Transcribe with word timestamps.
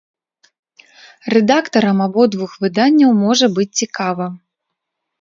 Рэдактарам 1.33 1.99
абодвух 2.07 2.51
выданняў 2.67 3.11
можа 3.23 3.55
быць 3.59 3.71
цікава. 3.81 4.25